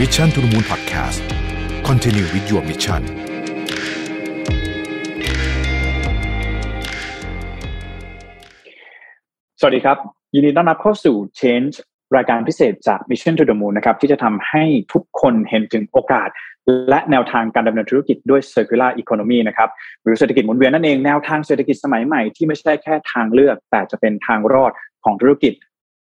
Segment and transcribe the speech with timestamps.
[0.00, 1.20] Mission to the Moon Podcast
[1.88, 3.02] Continue with your mission
[9.60, 9.98] สวัสดีครับ
[10.34, 11.74] ยินดีต้อนรับเข้าสู่ Change
[12.16, 16.28] รายการพิเศษจาก Mission to the Moon นะครับ ที่จะทำให้ทุกคนเห็นถึงโอกาส
[16.90, 19.70] และแนวทางการดำเนินธุรกิจด้วย Circular Economy นะครับ
[20.04, 24.72] หรือเศรษฐกิจหมุนเวียนนั่นเอง แนวทางเศรษฐกิจสมัยใหม่ที่ไม่ใช่แค่ทางเลือก แต่จะเป็นทางรอด
[25.04, 25.52] ของธุรกิจ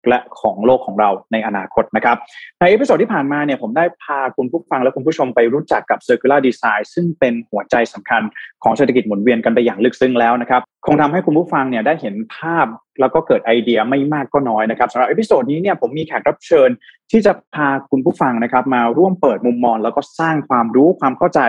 [0.09, 2.17] และของโลกของเราในอนาคตนะครับ
[2.59, 8.21] ใน episode ที่ผ่านมาเนี่ยผมได้พาคุณผู้ฟังและคุณผู้ชมไปรู้จักกับ Circular Design ซึ่งเป็นหัวใจสำคัญ
[8.63, 12.65] ของเศรษฐกิจหมุนเวียนกันไปอย่างลึกซึ้งแล้วนะครับคงทำให้คุณผู้ฟังเนี่ยได้เห็นภาพ
[12.99, 16.69] แล้วก็เกิดไอเดียไม่มากก็น้อยนะครับสำหรับ episode นี้เนี่ยผมมีแขกรับเชิญ
[17.11, 21.39] ที่จะพาคุณผู้ฟังนะครับมาร่วมเปิดมุมมอง แล้วก็สร้างความรู้ความเข้าใจ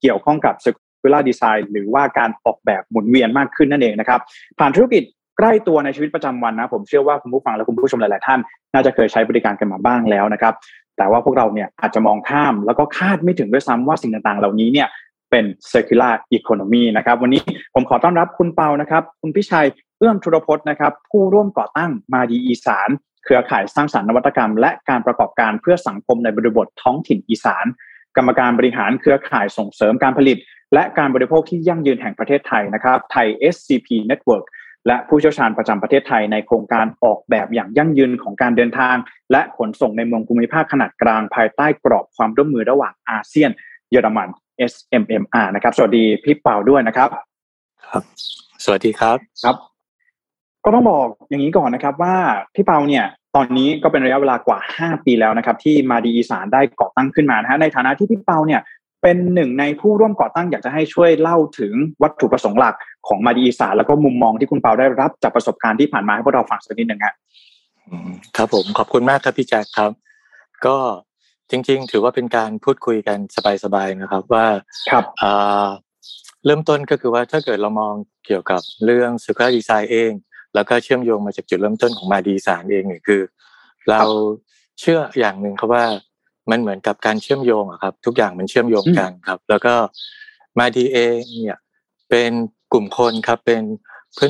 [0.00, 4.20] เกี่ยวข้องกับ Circular Design หรือว่าการออกแบบหมุนเวียนมากขึ้นนั่นเองนะครับ
[4.58, 5.02] ผ่านธุรกิจ
[5.42, 8.40] ใกล้ตัวในชีวิตประจำวันนะผมเชื่อว่าคุณผู้ฟังและคุณผู้ชมหลาย ๆ ท่าน
[8.74, 10.54] น่าจะเคยใช้บริการกันมาบ้างแล้วนะครับ
[10.96, 14.88] แต่ว่าพวกเราเนี่ยอาจจะมองข้ามแล้วก็คาดไม่ถึงด้วยซ้ำว่าสิ่งต่าง ๆ เหล่านี้เนี่ย
[15.30, 17.42] เป็น circular economy นะครับ วันนี้
[17.74, 19.66] ผมขอต้อนรับคุณเปานะครับ คุณพิชัย
[19.98, 22.88] เอื้อมธุรพจน์นะครับ ผู้ร่วมก่อตั้งมาดีอีสาน
[23.24, 27.66] เครือข่ายสร้างสรรค์นวัตกรรม และการประกอบการเพื่อสังคมในบริบทท้องถิ่นอีสาน
[28.16, 30.38] กรรมการบริหารเครือข่ายส่งเสริมการผลิต
[30.74, 34.44] และการบริโภคที่ยั่งยืนแห่งประเทศไทยนะครับไทย SCP Network
[34.86, 38.96] และผู้เชี่ยวชาญประจำประเทศไทยในโครงการออกแบบอย่างยั่งยืนของการเดินทาง
[39.32, 43.50] และขนส่งในเมืองภูมิภาคขนาดกลางภายใต้กรอบความร่วมมือระหว่างอาเซียน
[43.90, 44.28] เยอรมัน
[44.72, 47.08] SMMR นะครับ สวัสดีพี่เปาด้วยนะครับ
[47.86, 48.02] ครับ
[48.64, 49.56] สวัสดีครับครับ
[50.64, 52.16] ก็ต้องบอกอย่างนี้ก่อนนะครับว่า
[52.54, 53.04] พี่เปาเนี่ย
[53.36, 58.60] ตอนนี้ก็เป็นระยะเวลากว่า 5 ปีแล้วนะครับ ที่มาดีอีสานได้ก่อตั้งขึ้นมานะฮะในฐานะที่พี่เปาเนี่ย
[59.02, 62.74] เป็นหนึ่งในผู้ร่วมก่อตั้งอยากจะให้ช่วยเล่าถึงวัตถุประสงค์หลัก
[63.08, 67.14] ของมาดีอีสานแล้วก็มุมมองที่คุณเปาได้รับจากประสบการณ์ที่ผ่านมาให้พวกเราฟังสักนิดหนึ่งครับ
[68.36, 69.90] ครับผมขอบคุณมากครับพี่แจ็คครับ
[70.66, 70.76] ก็
[71.50, 73.18] จริง ๆ ถือว่าเป็นการพูดคุยกัน
[73.64, 74.46] สบายๆนะครับว่า
[74.90, 75.04] ครับ
[76.44, 77.94] เริ่มต้นก็คือว่าถ้าเกิดเรามอง
[78.26, 80.12] เกี่ยวกับเรื่อง circular design เอง
[80.54, 83.20] แล้วก็เชื่อมโยงมาจากจุดเริ่มต้นของมาดีสารเองเนี่ยคือ
[83.90, 84.02] เรา
[84.80, 85.84] เชื่ออย่างหนึ่งครับว่า
[86.50, 89.74] มันเหมือนกับการเชื่อมโยงอะครับ ทุกอย่างมันเชื่อมโยงกันครับ แล้วก็
[90.58, 91.58] มาดีเองเนี่ย
[92.10, 92.32] เป็น
[92.72, 93.62] กลุ่มคนครับเป็น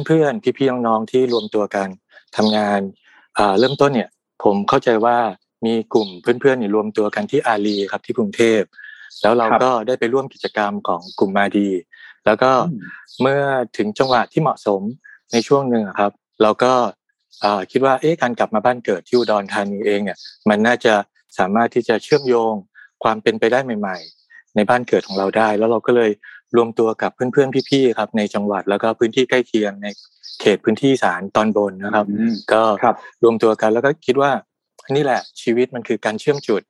[0.06, 1.88] เพื่อนๆพี่ๆน้องๆที่รวมตัวกัน
[2.36, 2.80] ทำงาน
[3.58, 4.10] เริ่มต้นเนี่ย
[4.44, 5.16] ผมเข้าใจว่า
[5.66, 8.60] มีกลุ่มเพื่อนๆเนี่ยรวมตัวกันที่อารีครับที่กรุงเทพ
[9.22, 11.68] แล้วเราก็ได้ไปร่วมกิจกรรมของกลุ่มมาดี
[12.26, 12.50] แล้วก็
[13.20, 13.42] เมื่อ
[13.76, 14.82] ถึงจังหวะที่เหมาะสม
[15.32, 16.72] ในช่วงหนึ่งครับ เราก็
[17.70, 20.94] คิดว่าเอ๊ะการกลับมาบ้านเกิดที่อุดรธานีเองเนี่ยมันน่าจะ
[21.38, 22.54] สามารถที่จะเชื่อมโยง
[23.04, 23.96] ความเป็นไปได้ใหม่
[24.26, 26.10] ๆ ในบ้านเกิดของเราได้ แล้วเราก็เลย
[26.56, 29.86] รวมตัวกับเพื่อนๆพี่ๆครับ ในจังหวัดแล้วก็พื้นที่ใกล้เคียงใน
[30.40, 32.06] เขตพื้นที่สารตอนบนนะครับ
[32.52, 32.62] ก็
[33.22, 34.32] รวมตัวกันแล้วก็คิดว่า
[34.96, 36.62] นี่แหละชีวิตมันคือการเชื่อมจุด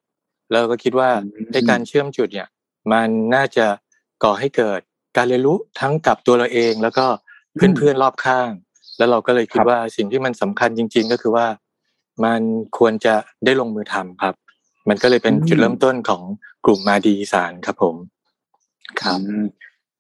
[0.51, 1.09] แล้วก็คิดว่า
[1.53, 2.49] ในการเชื่อมจุดเนี่ย
[2.93, 3.67] มันน่าจะ
[4.25, 4.81] ก่อให้เกิด
[5.17, 7.07] การเรียนรู้ทั้งกับตัวเราเอง แล้วก็
[7.57, 8.51] เพื่อนๆรอบข้าง
[8.99, 11.47] แล้วเราก็เลยคิดว่าสิ่งที่มันสำคัญจริง ๆ ก็คือว่า
[12.25, 12.41] มัน
[12.79, 14.35] ควรจะได้ลงมือทำครับ
[14.91, 16.23] มันก็เลยเป็นจุดเริ่มต้นของ
[16.65, 17.95] กลุ่มมาดีสารครับผม
[19.01, 19.21] ครับ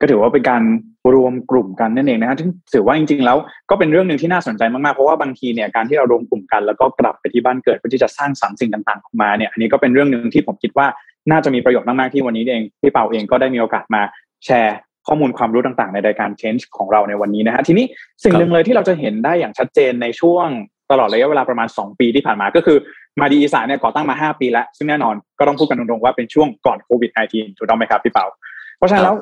[0.00, 0.62] ก็ถือว่าเป็นการ
[1.14, 3.36] รวมกลุ่มกันนั่นเองนะฮะที่ถือว่าจริงๆแล้ว
[3.70, 10.86] ก็เป็นเรื่องหนึ่งที่น่าสนใจมากๆ เพราะว่าบางทีเนี่ยการที่เรารวมกลุ่มกันแล้วก็กลับไปที่บ้านเกิดเพื่อที่จะสร้างสรรค์สิ่งต่างๆออกมาเนี่ยอันนี้ก็เป็นเรื่องหนึ่งที่ผมคิดว่า
[11.30, 14.02] น่าจะมีประโยชน์มากๆที่วันนี้เองพี่เปาเองก็ได้มีโอกาสมา
[14.44, 14.76] แชร์
[15.06, 17.86] ข้อมูลความรู้ต่างๆ ในรายการ Change ของเราในวันนี้นะฮะทีนี้
[18.24, 20.48] สิ่งหนึ่งเลยที่เราจะเห็นได้อย่างชัดเจนในช่วง
[20.90, 22.78] ตลอดระยะเวลาประมาณ 2 ปีที่ผ่านมาก็คือ
[23.21, 28.26] มาดีอีสานเนี่ยก่อตั้งมา 5 ปีแล้ว ซึ่งแน่นอนก็ต้องพูดกันตรงๆว่าเป็นช่วงก่อนโควิด -19 ถูกต้องไหมครับพี่เปา
[28.76, 29.16] เพราะฉะนั้นแล้ว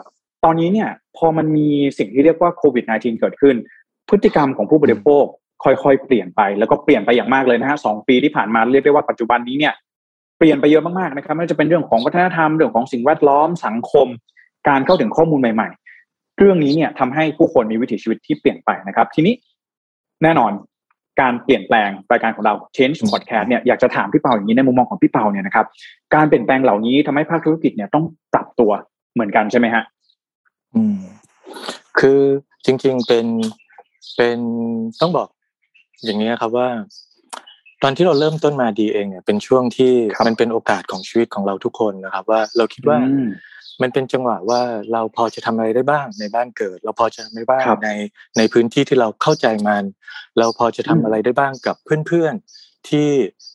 [0.45, 3.57] ตอนนี้เนี่ยพอมันมีสิ่งที่เรียกว่าโควิด -19 เกิดขึ้น
[4.09, 5.25] พฤติกรรมของผู้บริโภค
[5.65, 9.75] ค่อยๆ เปลี่ยนไปแล้วก็เปลี่ยนไปอย่างมากเลยนะฮะสองปีที่ผ่านมาเรียกได้ว่าปัจจุบันนี้เนี่ย
[10.39, 14.07] เปลี่ยนไปเยอะมากๆนะครับไม่ว่าจะเป็นเรื่องของวัฒนธรรมเรื่องของสิ่งแวดล้อมสังคม
[14.69, 19.35] การเข้าถึงข้อมูลใหม่ๆ เรื่องนี้เนี่ยทำให้ผู้คนมีวิถีชีวิตที่เปลี่ยนไปนะครับ ทีนี้
[20.23, 20.53] แน่นอน
[21.21, 25.67] การเปลี่ยนแปลงรายการของเรา Change Podcast เนี่ยอยากจะถามพี่เปาอย่างนี้ในมุมมองของพี่เปาเนี่ยนะครับ
[26.15, 28.71] การเปลี่ยนแปลงเหล่านี้ทำให้ภาคธุรกิจเนี่ยต้องปรับตัว
[29.15, 29.83] เหมือนกันใช่ไหมฮะ
[30.75, 30.99] อืม
[31.99, 32.21] คือ
[32.67, 33.27] จริง ๆเป็น
[34.17, 34.39] เป็น
[35.01, 35.29] ต้องบอก
[36.05, 36.69] อย่างนี้ครับว่า
[37.83, 39.93] ตอนที่เราเริ่มต้นมาดีเองเนี่ยเป็นช่วงที่
[40.27, 42.99] มันเป็นโอกาสของชีวิตของเราทุกคนนะครับ ว่าเราคิดว่า
[43.83, 44.61] มันเป็นจังหวะว่า
[44.93, 47.91] เราพอจะทำอะไรได้บ้างในบ้านเกิด เราพอจะทำอะไรบ้างใน
[48.39, 49.85] ในพื้นที่ที่เราเข้าใจมัน
[50.39, 53.09] เราพอจะทำอะไรได้บ้างกับเพื่อนๆที่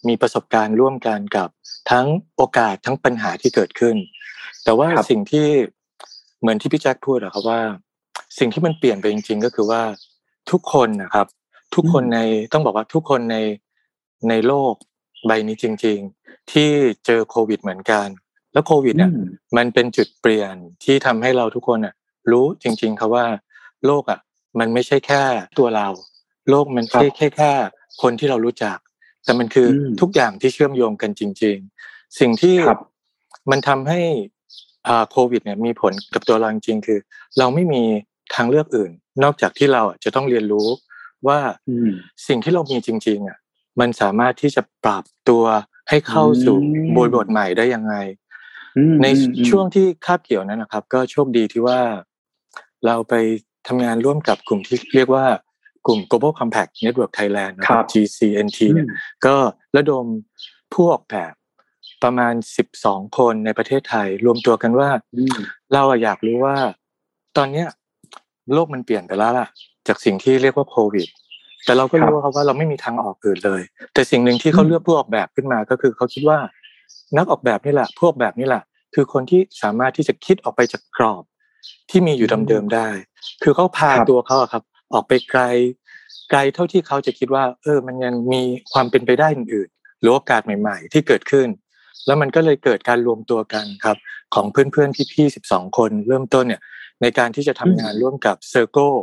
[0.07, 1.49] มีประสบการณ์ร่วมกันกับ
[1.91, 2.05] ทั้ง
[2.35, 3.95] โอกาสทั้งปัญหาที่เกิดขึ้น
[4.63, 5.47] แต่ว่าสิ่งที่
[6.41, 7.61] เหมือนที่พี่แจ็คพูดอะครับว่า
[8.39, 9.81] สิ่งที่มันเปลี่ยนไปจริง ๆ ก็คือว่า
[10.51, 11.27] ทุกคนนะครับ
[11.75, 12.19] ทุกคนใน
[12.53, 13.37] ต้องบอกว่าทุกคนใน
[14.29, 14.73] ในโลก
[15.27, 16.69] ใบนี้จริง ๆ ที่
[17.05, 18.07] เจอโควิดเหมือนกัน
[18.53, 19.25] แล้วโควิดเนี่ยอืม
[19.57, 21.93] มันเป็นจุดเปลี่ยนที่ทำให้เราทุกคนอะ
[22.31, 23.25] รู้จริงๆครับว่า
[23.85, 24.19] โลกอะ
[24.59, 25.21] มันไม่ใช่แค่
[25.59, 25.87] ตัวเรา
[26.49, 27.51] โลกมันแค่แค่แค่
[28.01, 28.77] คนที่เรารู้จัก
[29.23, 31.57] แต่มันคืออมทุกอย่างที่เชื่อมโยงกันจริง
[31.87, 32.81] ๆ สิ่งที่ครับ
[33.51, 34.01] มันทำให้
[34.87, 36.99] อ่าโควิดเนี่ยมีผลกับตัวเราจริงๆคือ
[37.39, 37.83] เราไม่มี
[38.35, 38.91] ทางเลือกอื่น
[39.23, 40.67] นอกจากที่เราอะจะต้องเรียนรู้
[41.27, 41.39] ว่า
[41.69, 41.89] อืม
[42.27, 43.37] สิ่งที่เรามีจริง ๆอะ
[43.79, 45.43] มันสามารถที่จะปรับตัว
[45.89, 48.22] ให้เข้าสู่อืมบริบทใหม่ได้ยังไงอืม
[49.01, 51.79] ในอืมอืมช่วงที่คาบเกี่ยวนั้นนะครับ ก็โชคดีที่ว่า
[52.85, 53.13] เราไป
[53.67, 55.25] ทำงานร่วมกับกลุ่มที่เรียกว่า
[55.85, 58.87] กลุ่ม Global Compact Network Thailand นะคครัรับบ GCNT เนี่ย
[59.25, 59.35] ก็
[59.77, 60.05] ระดม
[60.73, 61.33] ผู้ออกแบบ
[62.03, 62.33] ประมาณ
[62.75, 65.37] 12 คนในประเทศไทย รวมตัวกันว่าอืม
[65.73, 66.55] เราอะอยากรู้ว่า
[67.37, 67.67] ตอนเนี้ย
[68.53, 69.47] โลกมันเปลี่ยนไปแล้วล่ะ
[69.87, 71.07] จากสิ่งที่เรียกว่าโควิด
[71.65, 73.61] แต่เราก็รู้ครับว่าเราไม่มีทางออกอื่นเลย
[73.93, 76.37] แต่สิ่งหนึ่งที่เขาเลือกผู้ออกแบบขึ้นมาก็คือเขาคิดว่า
[77.17, 78.63] นักออกแบบนี่แหละผู้ออกแบบนี่แหละ
[78.95, 81.23] คือคนที่สามารถที่จะคิดออกไปจากกรอบ
[81.89, 82.87] ที่มีอยู่เดิมๆได้
[83.43, 84.63] คือเขาพาครับตัวเขาอะครับ
[84.93, 85.41] ออกไปไกล
[86.29, 88.41] ไกลเท่าที่เขาจะคิดว่า เออ มันยังมี
[88.73, 91.47] ความเป็นไปได้อื่นๆหรือโอกาสใหม่ ๆ ที่เกิดขึ้น
[92.05, 93.97] แล้วมันก็เลยเกิดการรวมตัวกันครับ
[94.35, 96.61] ของเพื่อนๆพี่ๆ12คน เริ่มต้นเนี่ย
[97.01, 98.97] ในการที่จะทำงานร่วมกับ Circle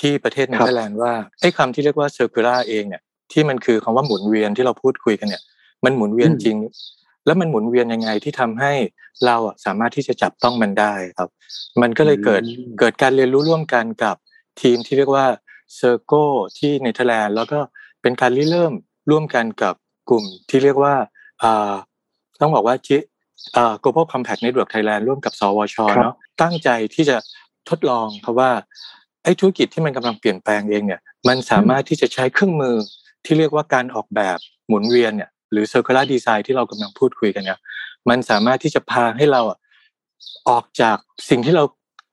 [0.00, 3.02] ที่ประเทศเนเธอร์แลนด์ว่าไอ้คำที่เรียกว่า circular เองเนี่ย
[3.32, 5.42] ที่มันคือคำว่าหมุนเวียนที่เราพูดคุยกันเนี่ย
[5.84, 6.56] มันหมุนเวียนอืมจริง
[7.26, 8.72] แล้วมันหมุนเวียนยังไงที่ทำให้
[9.26, 11.28] เราอะสามารถที่จะจับต้องมันได้ครับ
[11.82, 14.16] มันก็เลยเกิดอืมเกิดการเรียนรู้ร่วมกันกับ
[14.60, 15.26] ทีมที่เรียกว่า
[15.78, 17.58] Circle ที่เนเธอร์แลนด์แล้วก็
[18.02, 18.72] เป็นการริเริ่ม
[19.10, 19.74] ร่วมกันกับ
[20.10, 20.94] กลุ่มที่เรียกว่า
[21.42, 21.74] อ่า
[22.40, 22.96] ต้องบอกว่าจิ
[23.56, 27.16] อ่า Global Compact Network Thailand ร่วมกับ สวชครับเนาะตั้งใจที่จะ
[27.68, 28.50] ทดลองครับว่า
[29.22, 32.76] ไอ้ธุรกิจที่มันกำลังเปลี่ยนแปลงเองเนี่ย มันสามารถที่จะใช้เครื่องมือ
[33.24, 34.38] ที่เรียกว่าการออกแบบ
[34.68, 37.58] หมุนเวียนเนี่ย หรือ circular design ที่เรากำลังพูดคุยกันเนี่ย
[38.08, 39.42] มันสามารถที่จะพาให้เรา
[40.48, 40.96] ออกจาก
[41.30, 41.64] สิ่งที่เรา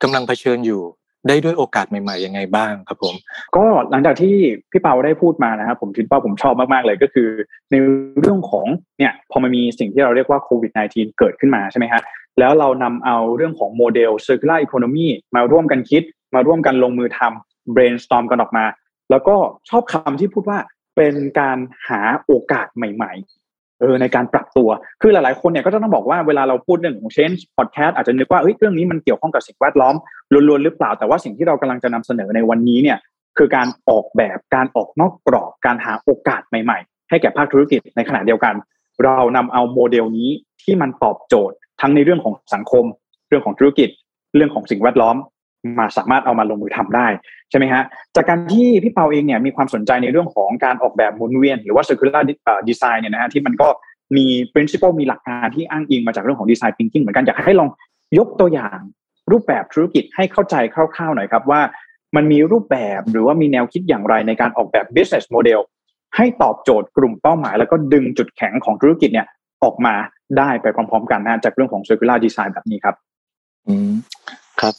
[0.03, 0.81] กำลังเผชิญอยู่
[1.27, 3.15] ได้ด้วยโอกาสใหม่ๆยังไงบ้างครับผม
[3.55, 4.35] ก็หลังจากที่
[4.71, 7.29] พี่เปาได้พูดมานะครับผมคิดว่าผมชอบมากๆเลยก็คือ
[7.71, 7.75] ใน
[8.19, 8.65] เรื่องของ
[8.99, 12.01] เนี่ยพอมันมีสิ่งที่เราเรียกว่าโควิด -19 เกิดขึ้นมาใช่ไหมฮะ
[12.39, 16.03] แล้วเรานำเอาเรื่องของโมเดล circular economy มาร่วมกันคิด
[16.35, 18.65] มาร่วมกันลงมือทำ brainstorm กันออกมา
[19.11, 19.35] แล้วก็
[19.69, 20.59] ชอบคำที่พูดว่า
[20.95, 21.57] เป็นการ
[21.87, 23.13] หาโอกาสใหม่
[23.45, 24.69] ๆ เออในการปรับตัว
[25.01, 29.95] คือหลายๆคนเนี่ยก็จะต้องบอกว่าเวลาเราพูดเรื่องของ change podcast อาจจะนึกว่าเอ้ยเรื่องนี้มันเกี่ยวข้องกับสิ่งแวดล้อม
[30.31, 32.97] ล้วนๆหรือเปล่า แต่ว่าสิ่งที่เรากำลังจะนำเสนอในวันนี้เนี่ย
[33.37, 38.53] คือการออกแบบการออกนอกกรอบการหาโอกาสใหม่ๆ ให้แก่ภาคธุรกิจในขณะเดียวกัน
[39.03, 40.29] เรานำเอาโมเดลนี้
[40.63, 42.85] ที่มันตอบโจทย์ทั้งในเรื่องของสังคม
[43.29, 43.89] เรื่องของธุรกิจ
[44.35, 45.15] เรื่องของสิ่งแวดล้อม
[45.79, 47.07] มาสามารถเอามาลงมือทำได้
[47.49, 47.83] ใช่ไหมฮะ
[48.15, 52.23] จากการที่พี่เปาเองเนี่ยมีความสนใจในเรื่องของการออกแบบหมุนเวียน หรือว่า circular
[52.69, 53.67] design เนี่ยนะฮะที่มันก็
[54.15, 57.69] มี principle มีหลักการที่อ้างอิงมาจากเรื่องของ design thinking เหมือนกันอยากให้ลอง
[58.17, 58.79] ยกตัวอย่าง
[59.31, 61.61] รูปแบบธุรกิจให้เข้าใจคร่าวๆหน่อยครับว่า
[62.15, 65.59] มันมีรูปแบบหรือว่ามีแนวคิดอย่างไรในการออกแบบ business model
[66.15, 69.27] ให้ตอบโจทย์กลุ่มเป้าหมาย แล้วก็ดึงจุดแข็งของธุรกิจเนี่ย
[69.63, 69.95] ออกมา
[70.37, 72.95] ได้ไปพร้อมๆ กันนะจากเรื่องของ circular design แบบนี้ครับ
[73.67, 73.91] อืม
[74.61, 74.75] ครับ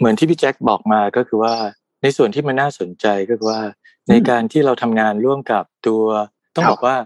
[0.00, 1.54] เหมือนที่พี่แจ็คบอกมาก็คือว่า
[2.02, 3.62] ในส่วนที่มันน่าสนใจก็คือว่า
[4.08, 6.02] ในการที่เราทำงานร่วมกับตัว
[6.54, 6.96] ต้องครับบอกว่า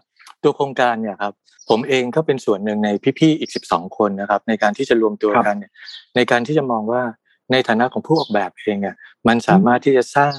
[0.43, 1.32] ตัวโครงการเนี่ยครับ
[1.70, 2.88] ผมเองก็เป็นส่วนหนึ่งใน
[3.19, 5.72] พี่ๆอีก 12 คนนะครับ ในการที่จะรวมตัวกันเนี่ย
[6.17, 7.03] ในการที่จะมองว่า
[7.53, 8.96] ในฐานะของผู้ออกแบบเองเนี่ย
[9.29, 10.34] มันสามารถที่จะสร้าง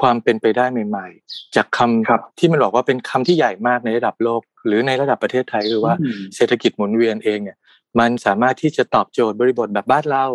[0.00, 7.58] ความเป็นไปได้ใหม่ ๆ จากคำครับที่มันบอกว่าเป็นคำที่ใหญ่มากในระดับโลก หรือในระดับประเทศไทยคือว่าอืมเศรษฐกิจหมุนเวียนเองเนี่ย
[7.98, 10.26] มันสามารถที่จะตอบโจทย์บริบทแบบบ้านเรา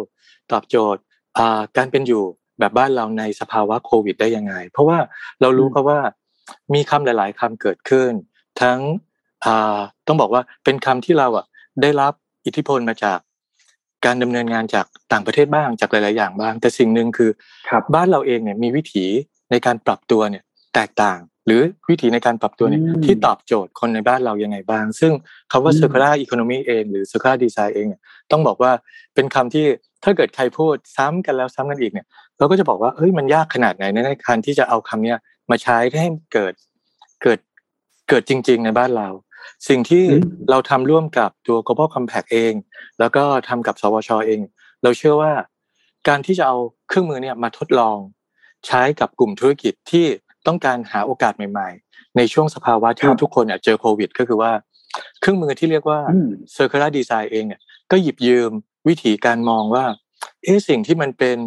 [0.51, 1.08] ตอบโจทย์อ่า
[1.77, 2.23] การเป็นอยู่
[2.59, 4.97] แบบบ้านเราในสภาวะโควิดได้ยังไง เพราะว่า
[5.41, 5.99] เรารู้ครับว่า
[6.73, 8.11] มีคำหลาย ๆคำเกิดขึ้น
[8.61, 8.79] ทั้ง
[9.45, 11.45] อ่าต้องบอกว่าเป็นคำที่เราอะ
[11.81, 12.13] ได้รับ
[12.45, 13.19] อิทธิพลมาจาก
[14.05, 17.29] การดำเนินงานจากต่างประเทศบ้างจากหลาย ๆ อย่างบ้าง แต่สิ่งหนึ่งคือ
[17.69, 19.05] ครับบ้านเราเองเนี่ยมีวิถี
[19.51, 20.43] ในการปรับตัวเนี่ย
[20.75, 25.11] แตกต่าง หรือวิธีในการปรับตัวเนี่ยอืมที่ตอบโจทย์คนในบ้านเรายังไงบ้าง ซึ่ง
[25.51, 28.71] คำว่าอืม circular economy เอง หรือ circular design เองเนี่ยต้องบอกว่า
[29.15, 29.65] เป็นคำที่
[30.03, 35.19] ถ้าเกิดใครพูดซ้ำกันแล้วซ้ำกันอีกเนี่ย เราก็จะบอกว่าเฮ้ยมันยากขนาดไหนในการที่จะเอาคำเนี้ย
[35.51, 36.53] มาใช้ให้เกิด
[37.23, 37.39] เกิด
[38.09, 39.09] เกิดจริง ๆ ในบ้านเรา
[39.67, 42.53] สิ่งที่อืมเราทำร่วมกับตัว global compact เอง
[42.99, 44.41] แล้วก็ทำกับสวชเอง
[44.83, 45.31] เราเชื่อว่า
[46.07, 47.97] การที่จะเอาเครื่องมือเนี่ยมาทดลอง
[48.67, 50.05] ใช้กับกลุ่มธุรกิจที่
[50.47, 54.51] ต้องการหาโอกาสใหม่ ๆ ในช่วงสภาวะที่ครับทุกคนเนี่ยเจอโควิด ก็คือว่า
[55.19, 58.51] เครื่องมือที่เรียกว่าอืม circular design เองเนี่ยก็หยิบยืม
[58.87, 59.85] วิธีการมองว่า
[60.43, 61.37] เอ๊ะสิ่งที่มันเป็น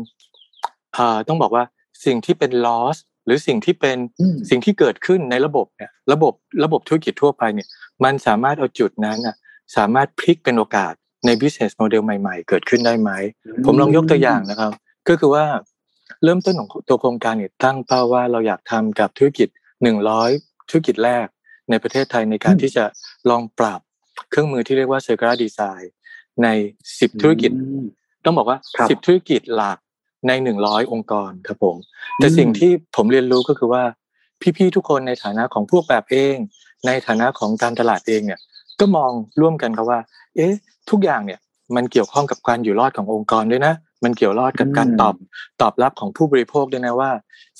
[0.96, 1.64] อ่าต้องบอกว่า
[2.04, 2.96] สิ่งที่เป็น loss
[3.26, 3.96] หรือสิ่งที่เป็น
[4.50, 6.32] สิ่งที่เกิดขึ้นในระบบเนี่ยระบบ
[6.64, 7.68] ระบบธุรกิจทั่วไปเนี่ย
[8.04, 9.36] มันสามารถเอาจุดนั้นอะ
[9.76, 10.92] สามารถพลิกเป็นโอกาส
[11.26, 13.10] ใน business model ใหม่ๆ เกิดขึ้นได้ไหม
[13.66, 14.72] ผมลองยกตัวอย่างนะครับ
[15.08, 15.44] ก็คือว่า
[16.24, 19.48] เริ่มต้นของตัวโครงการเนี่ยตั้งเป้าว่าเราอยากทำกับธุรกิจ
[19.82, 20.30] หนึ่งร้อย
[20.70, 21.26] ธุรกิจแรก
[21.70, 22.84] ในประเทศไทยในการที่จะ
[23.30, 23.80] ลองปรับ
[24.30, 25.86] เครื่องมือที่เรียกว่า circular design
[26.42, 26.48] ใน
[27.00, 27.50] สิบธุรกิจ
[28.24, 28.58] ต้องบอกว่า
[28.90, 29.78] สิบธุรกิจหลัก
[30.28, 31.76] ในหนึ่งร้อยองค์กรครับผม
[32.16, 33.82] แต่สิ่งที่ผมเรียนรู้ก็คือว่า
[34.56, 36.36] พี่ๆทุกคนในฐานะของพวกแบบเอง
[36.86, 38.40] ในฐานะของการตลาดเองเนี่ย
[38.80, 39.10] ก็มอง
[39.40, 40.00] ร่วมกันครับว่า
[40.36, 40.54] เอ๊ะ
[40.90, 41.40] ทุกอย่างเนี่ย
[41.76, 43.74] มันเกี่ยวข้องกับการอยู่รอดขององค์กรด้วยนะ
[44.04, 45.14] มันเกี่ยวรอดกับการตอบ
[45.60, 47.10] ตอบรับของผู้บริโภคด้วยนะว่า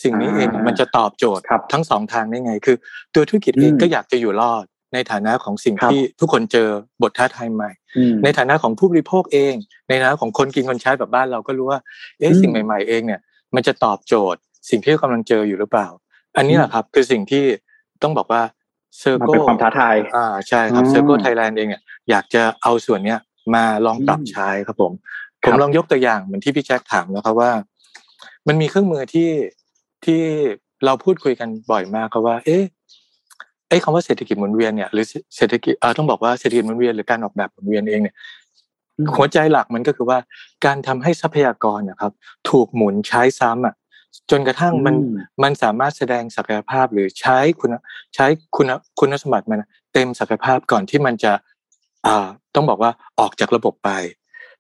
[0.02, 2.76] สิ่งนี้เองมันจะตอบโจทย์ทั้งสองทางได้ไง คือ
[3.14, 4.64] ตัวธุรกิจเองก็อยากจะอยู่รอด
[4.94, 6.68] ในฐานะของสิ่งที่ทุกคนเจอ
[7.02, 7.70] บทท้าทายใหม่
[8.24, 9.54] ในฐานะของผู้บริโภคเอง
[9.88, 11.80] ในฐานะของคนกินคนใช้แบบบ้านเราก็รู้ว่า
[12.18, 13.20] เอ๊ะสิ่งใหม่ ๆเองเนี่ย
[13.54, 15.88] มันจะตอบโจทย์ สิ่งที่กำลังเจออยู่หรือเปล่า
[16.36, 17.44] อันนี้แหละครับ คือสิ่งที่
[18.02, 18.42] ต้องบอกว่า
[18.98, 23.18] CIRCO เป็นความท้าทายอ่าใช่ครับ CIRCO Thailand เองเนี่ยอยากจะเอาส่วนเนี้ย
[23.54, 24.92] มาลองปรับใช้ครับผม
[25.44, 27.50] ผมลองยกตัวอย่างเหมือนที่พี่แจ็คถามนะครับว่า
[28.48, 29.30] มันมีเครื่องมือที่
[30.04, 30.20] ที่
[30.84, 32.62] เราพูดคุยกันบ่อยมากครับว่า เอ๊ะ
[33.72, 35.04] ไอ้คำว่าเศรษฐกิจหมุนเวียนเนี่ยหรือ
[35.36, 38.14] เศรษฐกิจเออต้องบอกว่าเศรษฐกิจหมุนเวียนหรือการออกแบบหมุนเวียนเองเนี่ย
[39.16, 40.18] หัวใจหลักมันก็คือว่า
[40.64, 42.12] การทำให้ทรัพยากรนะครับ
[42.50, 43.74] ถูกหมุนใช้ซ้ำอะ
[44.30, 44.96] จนกระทั่งมัน
[45.42, 47.70] มันสามารถแสดงศักยภาพหรือใช้คุณ
[48.14, 48.26] ใช้
[48.56, 48.66] คุณ
[49.00, 49.62] คุณสมบัติมัน
[49.92, 51.32] เต็มศักยภาพก่อนที่มันจะ
[52.06, 53.90] อ่าต้องบอกว่าออกจากระบบไป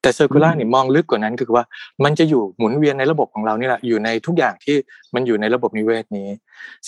[0.02, 1.64] แต่เซอร์คูล่าเนี่ยมองลึกกว่านั้นคือว่า
[2.04, 4.76] มันจะอยู่หมุนเวียนในระบบของเรานี่แหละอยู่ในทุกอย่างที่
[5.14, 6.28] มันอยู่ในระบบนิเวศนี้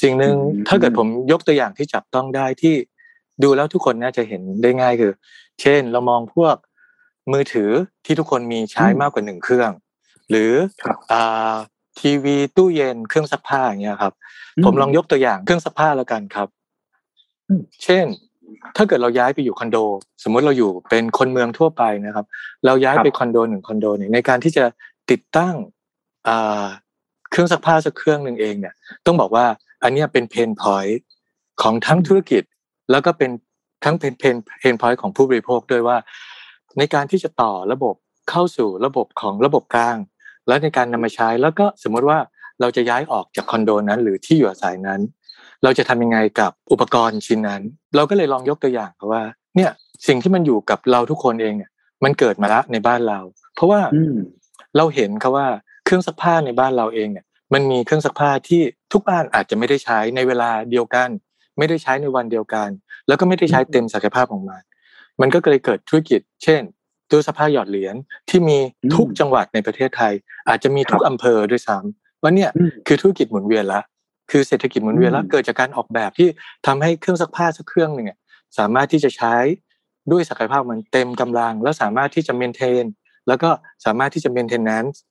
[0.02, 0.34] สิ่งหนึ่ง
[0.68, 2.74] ถ้าเกิดผมยกตัวอย่างที่จับต้องได้ที่
[3.42, 5.12] ดูแล้วทุกคนน่าจะเห็นได้ง่ายคือ
[5.60, 6.56] เช่นเรามองพวก
[7.32, 7.70] มือถือ
[8.04, 9.70] ที่ทุกคนมีใช้มากกว่าหนึ่งเครื่อง
[10.30, 10.52] หรือ
[11.12, 11.54] อ่า
[12.00, 14.12] ทีวีตู้เย็นเครื่องซักผ้าอย่างเงี้ยครับ
[14.64, 16.48] ผมลองยกตัวอย่างเครื่องซักผ้าแล้วกันครับ
[17.84, 18.06] เช่น
[18.76, 19.78] ถ้าเกิดเราย้ายไปอยู่คอนโด
[20.22, 22.26] สมมติเราอยู่เป็นคนเมืองทั่วไปนะครับ
[22.66, 24.64] เราย้ายไปคอนโดหนึ่งคอนโดเนี่ยในการที่จะ
[25.10, 25.54] ติดตั้ง
[27.30, 28.74] เครื่องซักผ้าสักเครื่องหนึ่งเองเนี่ย
[29.06, 29.46] ต้องบอกว่า
[29.82, 31.00] อันนี้เป็น pain point
[31.62, 32.42] ของทั้งธุรกิจ
[32.90, 33.30] แล้วก็เป็น
[33.84, 35.96] ทั้งเป็น pain pain point ของผู้บริโภคด้วยว่า
[36.78, 37.94] ในการที่จะต่อระบบ
[38.30, 39.96] เข้าสู่ระบบของระบบกลาง
[40.48, 42.18] แล้วในการนำมาใช้แล้วก็สมมติว่า
[42.60, 45.00] เราจะย้ายออกจากคอนโดนั้น หรือที่อยู่อาศัยนั้น
[45.64, 47.62] เราจะทำยังไงกับอุปกรณ์ชิ้นนั้น
[47.96, 49.22] เราก็เลยลองยกตัวอย่างว่า
[49.56, 49.70] เนี่ย
[50.06, 51.70] สิ่งที่มันอยู่กับเราทุกคนเองเนี่ย
[52.04, 53.18] มันเกิดมาละในบ้านเรา
[53.54, 53.80] เพราะว่า
[54.76, 55.46] เราเห็นครับว่า
[55.84, 58.60] เครื่องซักผ้าในบ้านเราเองเนี่ย มันมีเครื่องซักผ้าที่
[58.92, 61.08] ทุกบ้านอาจจะไม่ได้ใช้ในเวลาเดียวกัน
[61.58, 62.68] ไม่ได้ใช้ในวันเดียวกัน
[63.08, 64.62] แล้วก็ไม่ได้ใช้เต็มศักยภาพของมัน
[65.20, 66.62] มันก็เลยเกิดธุรกิจ เช่น
[67.10, 67.94] ตู้ซักผ้าหยอดเหรียญ
[68.30, 68.58] ที่มี
[68.94, 70.12] ทุกจังหวัดในประเทศไทย
[70.48, 72.50] อาจจะมีทุกอำเภอด้วยซ้ำว่าเนี่ย
[72.86, 73.80] คือธุรกิจหมุนเวียนละ
[74.30, 76.28] คือเศรษฐกิจหมุนเวียนแล้วเกิดจากการออกแบบที่
[76.66, 78.08] ทำให้เครื่องซักผ้าสักเครื่องหนึ่ง
[78.58, 79.34] สามารถที่จะใช้
[80.12, 82.84] ด้วยศักยภาพมันเต็มกำลัง แล้วสามารถที่จะเมนเทน
[83.28, 83.50] แล้วก็
[83.84, 85.02] สามารถที่จะเมนเทนแนนซ์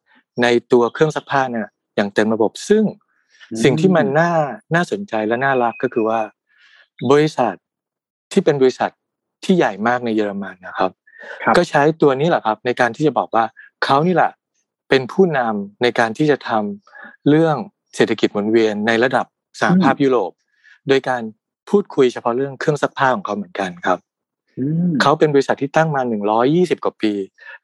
[0.41, 2.83] ในตัวเครื่องซักผ้าเนี่ยอย่างเต็มระบบซึ่ง
[3.63, 4.31] สิ่งที่มันน่า
[4.75, 6.19] น่าสนใจและน่ารักก็คือว่า
[7.11, 7.53] บริษัท
[8.31, 8.91] ที่เป็นบริษัท
[9.43, 10.91] ที่ใหญ่มากในเยอรมันนะครับ
[11.57, 13.45] ก็ใช้ตัวนี้แหละครับ ในการที่จะบอกว่า
[13.83, 14.31] เขานี่แหละ
[14.89, 17.57] เป็นผู้นำในการที่จะทำเรื่อง
[17.95, 19.25] เศรษฐกิจหมุนเวียนในระดับ
[19.59, 20.31] สหภาพยุโรป
[20.87, 21.21] โดยการ
[21.69, 23.99] พูดคุยเฉพาะเรื่องเครื่องซักผ้าของเขาเหมือนกันครับ
[25.01, 27.13] เขาเป็นบริษัทที่ตั้งมาหนึ่งร้อยี่สิบกว่าปี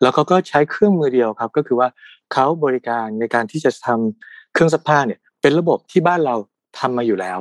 [0.02, 1.88] แล้วเขาก็ใช้เครื่องมือเดียวครับ ก็คือว่า
[2.34, 6.36] เขาบริการในการที่จะทำเครื่องซักผ้าเนี่ย เป็นระบบที่บ้านเรา
[6.80, 7.40] ทำมาอยู่แล้ว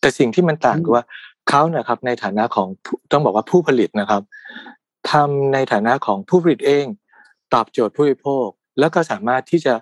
[0.00, 1.04] แต่สิ่งที่มันต่างคือว่า
[1.48, 2.68] เขาเนี่ยครับในฐานะของ
[3.12, 4.22] ต้องบอกว่าผู้ผลิตนะครับ
[5.10, 6.86] ทำในฐานะของผู้ผลิตเอง
[7.54, 8.46] ตอบโจทย์ผู้บริโภค
[8.80, 9.74] แล้วก็สามารถที่จะ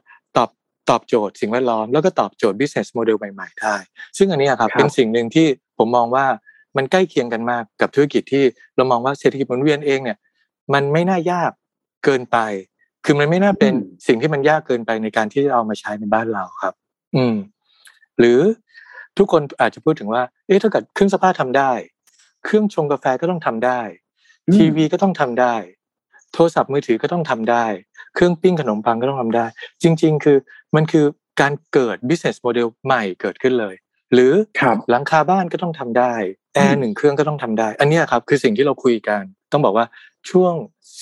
[0.91, 3.77] ตอบโจทย์สิ่งแวดล้อมแล้วก็ตอบโจทย์ business model ใหม่ๆได้
[4.17, 5.47] ซึ่งอันนี้ครับเป็นสิ่งหนึ่งที่
[5.79, 6.27] ผมมองว่า
[6.77, 8.45] มันใกล้เคียงกันมากกับธุรกิจที่
[8.77, 10.19] เรามองว่าเศรษฐกิจหมุนเวียนเองเนี่ย
[10.75, 11.51] มันไม่น่ายาก
[12.05, 12.39] เกินไป
[13.05, 13.75] คือมันไม่น่าเป็น
[14.07, 16.75] สิ่งที่มันยากเกินไปในการที่จะเอามาใช้ในบ้านเราครับ
[17.17, 17.37] อืม
[18.19, 18.41] หรือ
[19.19, 21.73] ทุกคนอาจจะพูดถึงว่า เอ๊ะถ้าเกิดเครื่องซักผ้าทำได้
[22.45, 23.81] เครื่องชงกาแฟก็ต้องทำได้
[24.55, 25.55] ทีวีก็ต้องทำได้
[26.33, 27.67] โทรศัพท์มือถือก็ต้องทำได้
[28.15, 29.47] เครื่องปิ้งขนมปังก็ต้องทำได้
[29.83, 30.37] จริง ๆ คือ
[30.77, 31.05] มันคือ
[31.41, 33.75] การเกิด business model ใหม่เกิดขึ้นเลย
[34.15, 34.33] หรือ
[34.91, 36.13] หลังคาบ้านก็ต้องทำได้
[36.55, 39.23] แอร์หนึ่งเครื่องก็ต้องทำได้ อันนี้ครับคือสิ่งที่เราคุยกัน
[39.53, 39.87] ต้องบอกว่า
[40.31, 40.53] ช่วง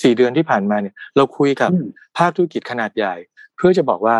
[0.01, 1.71] สี่เดือนที่ผ่านมาเนี่ย เราคุยกับ
[2.17, 3.15] ภาคธุรกิจขนาดใหญ่
[3.55, 4.17] เพื่อจะบอกว่า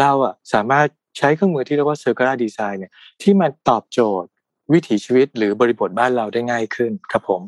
[0.00, 0.86] เราอะสามารถ
[1.18, 4.30] ใช้เครื่องมือที่เรียกว่า circular design เนี่ยที่มันตอบโจทย์
[4.72, 7.40] วิถีชีวิตหรือบริบทบ้านเราได้ง่ายขึ้นครับผม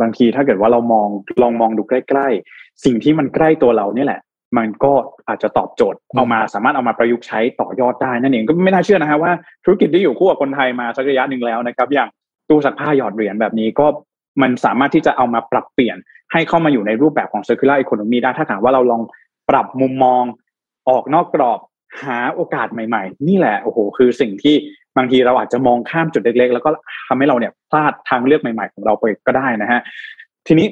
[0.00, 1.08] บางทีถ้าเกิดว่าเรามอง
[1.42, 4.20] ลองมองดูใกล้ๆ สิ่งที่มันใกล้ตัวเราเนี่ยแหละ
[4.56, 4.92] มันก็
[5.28, 9.32] อาจจะตอบโจทย์เอามาสามารถเอามาประยุกต์ใช้ต่อยอดได้นั่นเองก็ไม่น่าเชื่อนะฮะว่า
[9.64, 12.08] ธุรกิจที่อยู่คู่กับคนไทยมาสักระยะหนึ่งแล้วนะครับ อย่าง
[12.48, 13.86] ตู้ซักผ้าหยอดเหรียญแบบนี้ก็
[14.42, 15.96] มันสามารถที่จะเอามาปรับเปลี่ยน
[16.32, 19.02] ให้เข้ามาอยู่ในรูปแบบของ circular economy ได้ถ้าถามว่าเราลอง
[19.50, 20.22] ปรับมุมมอง
[20.88, 21.58] ออกนอกกรอบ
[22.04, 24.56] หาโอกาสใหม่ ๆ นี่แหละโอ้โหคือสิ่งที่
[24.96, 26.70] บางทีเราอาจจะมองข้ามจุดเล็ก ๆ แล้วก็
[27.08, 29.80] ทำให้เราเนี่ยพลาดทางเลือกใหม่ๆ ของเราไปก็ได้นะฮะ
[30.46, 30.66] ทีนี้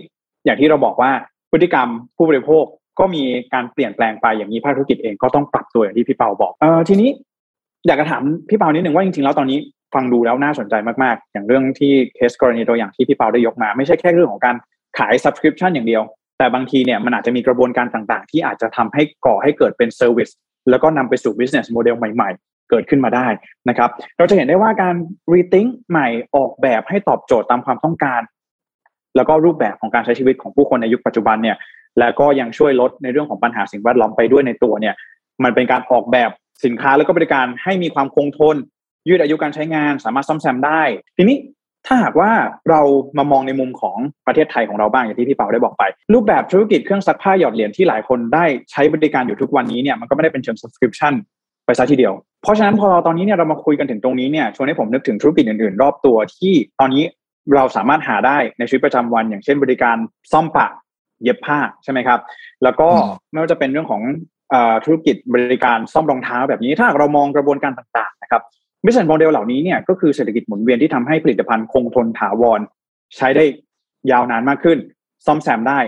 [0.44, 1.10] อย่างที่เราบอกว่า
[1.50, 2.64] พฤติกรรมผู้บริโภค
[2.98, 3.22] ก็มี
[3.54, 7.10] การเปลี่ยนแปลงไปอย่างนี้ภาคธุรกิจเองก็ต้องปรับตัวอย่างที่พี่เปาบอกเออทีนี้
[7.86, 9.58] อยากจะถามพี่เปานิดหนึ่งว่าจริงๆแล้วตอนนี้
[9.94, 14.56] ฟังดูแล้วน่าสนใจมากๆ อย่างเรื่องที่เคสกรณีตัวอย่างที่พี่เปาได้ยกมา ไม่ใช่แค่เรื่องของการ
[14.98, 16.02] ขาย subscription อย่างเดียว
[16.38, 20.32] แต่บางทีเนี่ยมันอาจจะมีกระบวนการต่างๆ ที่อาจจะทำให้ก่อให้เกิดเป็น service
[20.70, 23.26] แล้วก็นำไปสู่ business model ใหม่ๆ เกิดขึ้นมาได้
[23.68, 24.94] นะครับ เราจะเห็นได้ว่าการ
[25.32, 28.22] rethink ใหม่ออกแบบให้ตอบโจทย์ตามความต้องการ
[29.16, 31.56] แล้วก็รูปแบบของการใช้ชีวิตของผู้คนในยุคปัจจุบันเนี่ย
[32.00, 34.94] แล้วก็ยังช่วยลดในเรื่องของปัญหาสิ่งแวดล้อมไปด้วยในตัวเนี่ย
[35.44, 36.30] มันเป็นการออกแบบ
[36.64, 38.56] สินค้าแล้วก็บริการให้มีความคงทน
[39.08, 40.82] ยืดอายุการใช้งานสามารถซ่อมแซมได้
[41.16, 41.38] ทีนี้
[41.86, 42.30] ถ้าหากว่า
[42.70, 42.80] เรา
[43.18, 45.82] มามองในมุมของประเทศไทยของเราบ้างอย่างที่พี่เปาได้บอกไป
[46.14, 51.14] รูปแบบธุรกิจเครื่องซักผ้าหยอดเหรียญที่หลายคนได้ใช้บริการอยู่ทุกวันนี้เนี่ยมันก็ไม่ได้เป็นเชิง subscription
[51.64, 57.04] ไปซะทีเดียว เพราะฉะนั้นพอเราตอนนี้เนี่ยเรามาคุยกันถึงตรงนี้เนี่ยชวนให้ผมนึกถึงธุรกิจอื่นๆ รอบตัวที่ตอนนี้
[57.54, 59.96] เราสามารถหาได้ในชีวิตประจำวัน อย่างเช่นบริการ
[60.32, 60.66] ซ่อมปะ
[61.22, 62.20] เย็บผ้าใช่ไหมครับ
[62.62, 62.88] แล้วก็
[63.30, 64.02] ไม่ว่าจะเป็นเรื่องของ
[64.84, 68.42] ธุรกิจบริการซ่อมรองเท้าแบบนี้ถ้าเรามองกระบวนการต่างๆนะครับ
[68.84, 72.60] business model เหล่านี้เนี่ยก็คือเศรษฐกิจหมุนเวียนที่ทำให้ผลิตภัณฑ์คงทนถาวร
[73.16, 73.44] ใช้ได้
[74.10, 74.78] ยาวนานมากขึ้น
[75.26, 75.80] ซ่อมแซมได้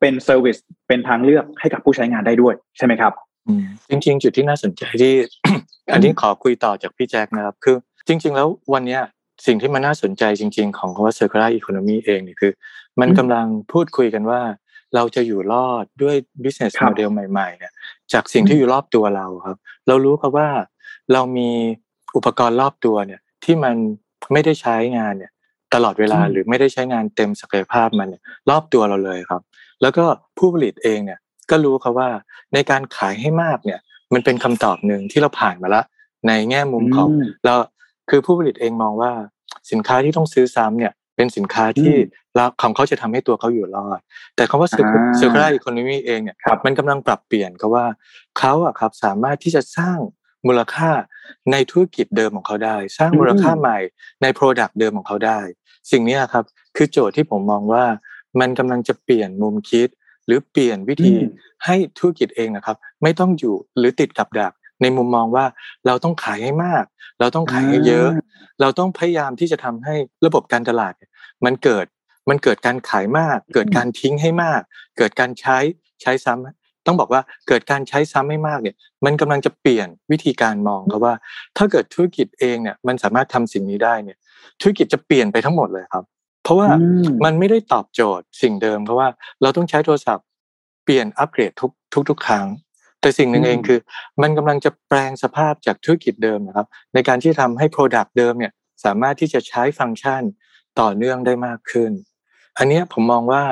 [0.00, 0.56] เป็น service
[0.88, 3.12] เป็นทางเลือกให้กับผู้ใช้งานได้ด้วยใช่ไหมครับ
[3.90, 5.14] จริง ๆ จุดที่น่าสนใจที่
[5.92, 7.76] อันนี้ขอคุยต่อจากพี่แจ็คนะครับ คือ
[8.06, 9.02] จริง ๆ แล้ววันเนี้ย
[9.46, 12.52] สิ่งที่มันน่าสนใจจริง ๆ ของคำว่า circular economy เองเนี่ยคือ
[13.00, 14.40] มันกำลังพูดคุยกันว่า
[14.94, 17.72] เราจะอยู่รอดด้วย business model ใหม่ๆเนี่ย
[18.12, 19.56] จากสิ่งที่อยู่รอบตัวเราครับ
[19.88, 20.48] เรารู้ครับว่า
[21.12, 21.50] เรามี
[22.16, 23.74] อุปกรณ์รอบตัวเนี่ยที่มัน
[24.32, 25.32] ไม่ได้ใช้งานเนี่ย
[25.74, 29.42] ตลอดเวลาหรือไม่ได้ใช้งานเต็มศักยภาพมันเนี่ยรอบตัวเราเลยครับ
[29.82, 30.04] แล้วก็
[30.38, 31.18] ผู้ผลิตเองเนี่ย
[31.50, 32.10] ก็รู้ครับว่า
[32.54, 33.80] ในการขายให้มากเนี่ย
[34.14, 35.82] มันเป็นคำตอบหนึ่งที่เราผ่านมาละ
[36.26, 37.08] ในแง่มุมของ
[37.44, 37.54] เรา
[38.10, 39.12] คือผู้ผลิตเองมองว่า
[39.70, 41.94] สินค้าที่ต้องซื้อซ้ำเนี่ย เป็นสินค้าที่
[42.34, 44.00] เราของเขาจะทำให้ตัวเขาอยู่รอด
[44.36, 44.68] แต่คำว่า
[45.20, 47.84] circular economy เองเนี่ยมันกำลังปรับเปลี่ยนก็ว่า
[48.38, 49.98] เขาอะครับสามารถที่จะสร้าง
[50.46, 50.90] มูลค่า
[51.52, 53.78] ในธุรกิจเดิมของเขาได้ สร้างมูลค่าใหม่
[54.22, 55.40] ใน Product เดิมของเขาได้
[55.90, 56.44] สิ่งนี้ครับ
[56.76, 57.84] คือโจทย์ที่ผมมองว่า
[58.40, 59.88] มันกำลังจะเปลี่ยนมุมคิด
[60.26, 61.12] หรือเปลี่ยนวิธี
[61.64, 65.44] ให้ธุรกิจเองนะครับ ไม่ต้องอยู่หรือติดกับดักในมุมมองว่า
[65.86, 66.84] เราต้องขายให้มาก
[67.20, 68.08] เราต้องขายให้เยอะ
[68.60, 69.94] เราต้องพยายามที่จะทำให้
[70.26, 70.92] ระบบการตลาด
[71.44, 71.86] มันเกิด
[72.28, 74.60] มันเกิดการขายมาก เกิดการทิ้งให้มาก
[74.98, 75.58] เกิดการใช้
[76.02, 81.14] ใช้ซ้ำต้องบอกว่าเกิดการใช้ซ้ำไม่มากเนี่ยมันกำลังจะเปลี่ยนวิธีการมองครับว่า
[81.56, 84.18] ถ้าเกิดธุรกิจเองเนี่ยมันสามารถทำสิ่งนี้ได้เนี่ย
[84.60, 86.04] ธุรกิจจะเปลี่ยนไปทั้งหมดเลยครับ
[86.46, 86.70] เพราะว่า
[87.24, 89.08] มันไม่ได้ตอบโจทย์สิ่งเดิม เพราะว่า
[89.42, 90.26] เราต้องใช้โทรศัพท์
[90.84, 92.46] เปลี่ยนอัปเกรดทุกทุกทุกครั้ง
[93.00, 93.78] แต่สิ่งหนึ่งเองคือ
[94.22, 98.52] มันกำลังจะแปลงสภาพจากธุรกิจเดิมนะครับ ในการที่ทำให้ Product เดิมเนี่ย
[98.84, 100.22] สามารถที่จะใช้ฟังก์ชัน
[100.80, 101.90] ต่อเนื่องได้มากขึ้น
[102.58, 103.44] อันนี้ผมมองว่า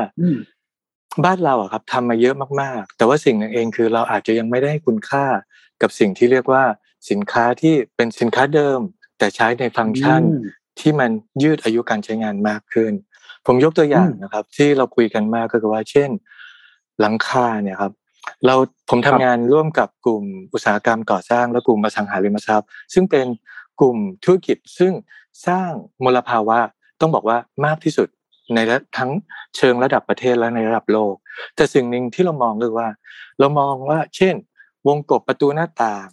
[1.24, 5.24] บ้านเราอะครับทำมาเยอะมากๆ แต่ว่าสิ่งหนึ่งเองคือเราอาจจะยังไม่ได้คุณค่า
[5.82, 6.64] กับสิ่งที่เรียกว่า
[7.10, 8.80] สินค้าที่เป็นสินค้าเดิม
[9.18, 10.22] แต่ใช้ในฟังก์ชัน
[10.80, 11.10] ที่มัน
[11.42, 12.92] ยืดอายุการใช้งานมากขึ้น
[13.46, 16.10] ผมยกตัวอย่างนะครับ ที่เราคุยกันมากก็คือว่า เช่น
[17.00, 17.92] หลังคาเนี่ยครับ
[18.46, 18.54] เรา
[18.90, 23.26] ผมทำงานร่วมกับกลุ่มอุตสาหกรรมก่อสร้างและกลุ่มอสังหาริมทรัพย์ ซึ่งเป็น
[23.80, 24.92] กลุ่มธุรกิจซึ่ง
[25.46, 25.70] สร้าง
[26.04, 26.58] มลภาวะ
[27.00, 28.08] ต้องบอกว่ามากที่สุด
[28.54, 28.58] ใน
[28.98, 29.10] ทั้ง
[29.56, 31.14] เชิงระดับประเทศและในระดับโลก
[31.56, 32.88] แต่สิ่งหนึ่งที่เรามองคือว่า
[33.38, 34.34] เรามองว่า เช่น
[34.88, 36.08] วงกบประตูหน้าต่าง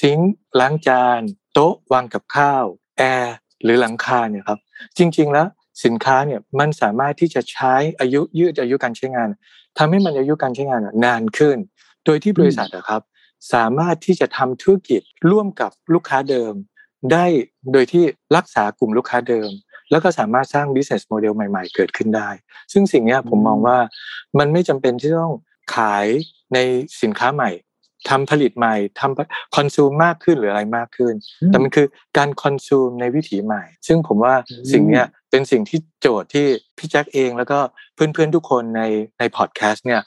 [0.00, 1.20] ซิงค์ล้างจาน
[1.52, 2.64] โต๊ะวางกับข้าว
[2.98, 4.58] แอร์ หรือหลังคาเนี่ยครับ
[4.98, 5.46] จริง ๆ แล้ว
[5.84, 9.28] สินค้าเนี่ยมันสามารถที่จะใช้อายุยืดอายุการใช้งาน
[9.78, 11.56] ทำให้มันอายุการใช้งานนานขึ้น
[12.04, 13.02] โดยที่บริษัทนะครับ
[13.54, 16.52] สามารถที่จะทำธุรกิจร่วมกับลูกค้าเดิม
[17.12, 17.26] ได้
[17.72, 18.04] โดยที่
[18.36, 19.50] รักษากลุ่มลูกค้าเดิม
[19.90, 22.28] แล้วก็สามารถสร้าง business model ใหม่ ๆ เกิดขึ้นได้
[22.72, 23.78] ซึ่งสิ่งนี้ผมมองว่า
[24.38, 25.34] มันไม่จำเป็นที่ต้อง
[25.76, 26.06] ขาย
[26.54, 26.58] ใน
[27.02, 27.50] สินค้าใหม่
[28.08, 31.14] ทำผลิตใหม่ทำ consume มากขึ้นหรืออะไรมากขึ้น
[31.48, 31.86] แต่มันคือ
[32.18, 34.34] การ consume ในวิถีใหม่ ซึ่งผมว่า
[34.72, 36.46] สิ่งนี้เป็นสิ่งที่โจทย์ที่
[36.78, 37.58] พี่แจ็คเองแล้วก็
[37.94, 38.82] เพื่อนๆทุกคนใน
[39.18, 40.00] ในพอดแคสต์เนี่ย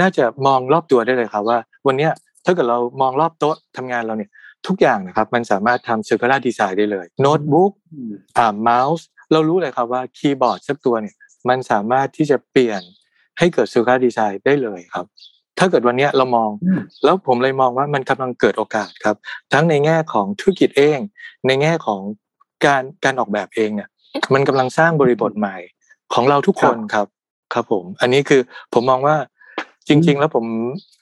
[0.00, 2.08] น่าจะมองรอบตัวได้เลยครับว่า วันนี้
[2.44, 4.30] ถ้าเกิดเรามองรอบโต๊ะทำงานเราเนี่ย
[4.66, 7.72] ทุกอย่างนะครับมันสามารถทำ circular design ได้เลยโน้ตบุ๊ก
[8.38, 11.14] อ่าเมาส์เรารู้เลยครับว่าคีย์บอร์ดสักตัวเนี่ย
[11.48, 12.82] มันสามารถที่จะเปลี่ยน
[13.38, 15.06] ให้เกิดซูการดีไซน์ได้เลยครับ
[15.58, 16.50] ถ้าเกิดวันนี้เรามอง
[17.04, 19.16] แล้วผมเลยมองว่ามันกำลังเกิดโอกาสครับ
[19.52, 20.98] ทั้งในแง่ของธุรกิจเอง
[21.46, 22.00] ในแง่ของ
[22.66, 23.88] การการออกแบบเองเนี่ย
[24.34, 25.56] มันกำลังสร้างบริบทใหม่
[26.14, 27.06] ของเราทุกคนครับ
[27.54, 28.40] ครับผม อันนี้คือ
[28.74, 29.16] ผมมองว่า
[29.88, 30.46] จริง ๆ แล้วผม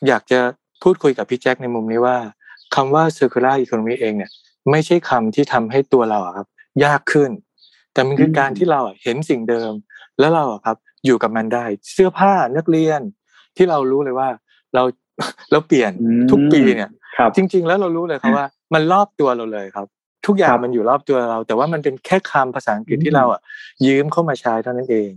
[0.09, 0.40] อยากจะ
[0.83, 2.16] พูดคุยกับพี่แจ็คในมุมนี้ว่า
[2.75, 4.31] คำว่า circular economy เองเนี่ย
[4.71, 6.47] ไม่ใช่คำที่ทำให้ตัวเราครับ
[6.85, 7.31] ยากขึ้น
[7.92, 9.73] แต่มันคือการที่เราเห็นสิ่งเดิม
[10.19, 13.01] แล้วเราครับอยู่กับมันได้ เสื้อผ้านักเรียน
[13.57, 14.29] ที่เรารู้เลยว่า
[14.77, 14.85] เรา
[15.53, 15.93] เราเปลี่ยน
[16.31, 16.91] ทุกปีเนี่ย
[17.37, 19.87] จริง ๆ แล้วเรารู้เลยครับว่า มันรอบตัวเราเลยครับ
[20.27, 23.41] ทุกอย่างมันอยู่รอบตัวเรา แต่ว่ามันเป็นแค่คำภาษาอังกฤษที่เราอะ
[23.87, 25.11] ยืมเข้ามาใช้เท่านั้นเอง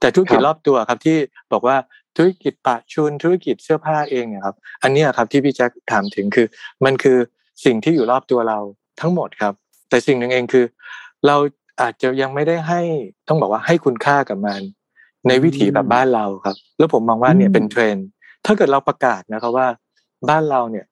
[0.00, 1.16] แต่ธุรกิจรอบตัวครับที่
[1.52, 1.76] บอกว่า
[2.16, 6.46] ธุรกิจปะชุนธุรกิจเสื้อผ้าเองเนี่ยครับ อันนี้ครับที่พี่แจ็คถามถึงคือ
[6.84, 7.18] มันคือ
[7.64, 8.58] สิ่งที่อยู่รอบตัวเรา
[9.00, 9.54] ทั้งหมดครับ
[9.88, 10.64] แต่สิ่งหนึ่งเองคือ
[11.26, 11.36] เรา
[11.80, 12.80] อาจจะยังไม่ได้ให้
[13.28, 14.60] ต้องบอกว่าให้คุณค่ากับมัน
[15.28, 18.08] ในวิถีแบบบ้านเราครับ แล้วผมมองว่าเนี่ยเป็นเทรนด์
[18.48, 19.66] ถ้าเกิดเราประกาศนะครับว่า
[20.28, 20.86] บ้านเราเนี่ย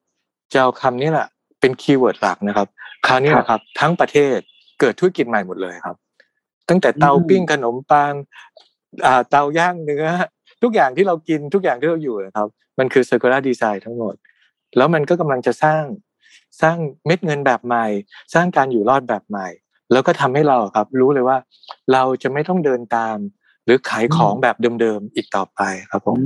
[0.52, 1.28] จะเอาคำนี้แหละ
[1.60, 2.68] เป็น keyword หลักนะครับ
[3.06, 4.38] คราวนี้นะครับ ทั้งประเทศ
[4.80, 5.96] เกิดธุรกิจใหม่หมดเลยครับ
[6.68, 8.12] ตั้งแต่เตาปิ้งขนมปัง
[9.30, 10.06] เตาย่างเนื้อ
[10.62, 14.14] ทุกอย่างที่เรากินทุกอย่างที่เราอยู่นะครับ มันคือ circular design ทั้งหมด
[14.76, 15.82] แล้วมันก็กำลังจะสร้าง
[16.62, 17.86] สร้างเม็ดเงินแบบใหม่
[18.34, 19.46] สร้างการอยู่รอดแบบใหม่
[19.92, 21.36] แล้วก็ทำให้เราครับ รู้เลยว่า
[21.92, 23.16] เราจะไม่ต้องเดินตาม
[23.64, 26.18] หรือขายของแบบเดิมๆอีกต่อไปครับผม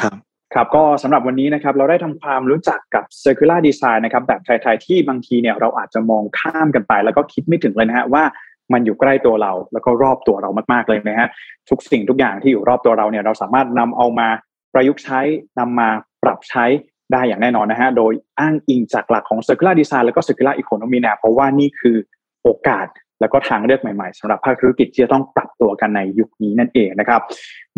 [0.00, 0.16] ครับ
[0.54, 8.24] ครับก็สำหรับวันนี้นะครับเราได้ทำความรู้จักกับ circular design นะครับแบบไทยๆที่บางทีเนี่ยเราอาจจะมองข้ามกันไป แล้วก็คิดไม่ถึงเลยนะฮะว่า
[8.72, 11.28] มันอยู่ใกล้ตัวเรา แล้วก็รอบตัวเรามากๆเลยนะฮะ
[11.70, 14.28] ทุกสิ่งทุกอย่างที่อยู่รอบตัวเราเนี่ยเราสามารถนำเอามา
[14.74, 15.20] ประยุกต์ใช้
[15.58, 15.88] นำมา
[16.22, 16.64] ปรับใช้
[17.12, 21.96] ได้อย่างแน่นอนนะฮะโดยอ้างอิงจากหลักของ circular design แล้วก็ circular economy นะเพราะว่านี่คือ
[22.42, 22.86] โอกาส
[23.20, 27.20] แล้วก็ทางเลือกใหม่ๆสำหรับภาคธุรกิจที่จะต้องปรับตัวกันในยุคนี้นั่นเองนะครับ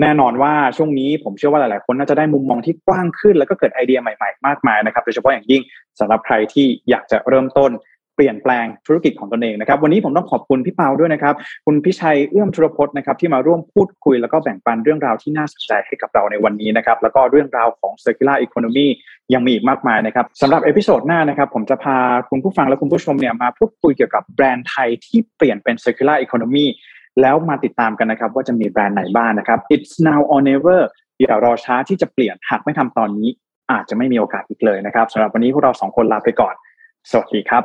[0.00, 5.62] แน่นอนว่าช่วงนี้ผมเชื่อว่าหลายๆ คนน่าจะได้มุมมองที่กว้างขึ้น แล้วก็เกิดไอเดียใหม่ๆ มากมายนะครับ โดยเฉพาะอย่างยิ่ง
[6.00, 7.70] สำหรับใครที่อยากจะเริ่มต้น
[8.16, 11.34] เปลี่ยนแปลงธุรกิจของตนเองนะครับ วันนี้ผมต้องขอบคุณพี่เปาด้วยนะครับ
[11.66, 18.86] คุณพิชัยเอื้อมธุรพจน์นะครับที่มาร่วมพูดคุยแล้วก็แบ่งปันเรื่องราวที่น่าสนใจให้กับเราในวันนี้นะครับ แล้วก็เรื่องราวของ circular economy
[19.34, 21.96] ยังมีอีกมากมายนะครับสำหรับ episode หน้านะครับ ผมจะพา
[22.30, 26.66] คุณผู้ฟังและคุณผู้ชมเนี่ยมาพูดคุยเกี่ยวกับแบรนด์ไทยที่เปลี่ยนเป็น circular economy
[27.20, 30.80] แล้วมาติดตามกันนะครับ ว่าจะมีแบรนด์ไหนบ้างนะครับ it's now or never
[31.20, 33.28] อย่ารอช้าที่จะเปลี่ยนหากไม่ทำตอนนี้
[33.72, 36.54] อาจจะไม่มีโอกาสอีกเลยนะครับสำหรับวันนี้พวกเราสองคนลาไปก่อน
[37.10, 37.64] สวัสดีครับ